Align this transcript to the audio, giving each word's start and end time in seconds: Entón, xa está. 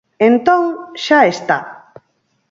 Entón, 0.29 0.63
xa 1.05 1.19
está. 1.33 1.59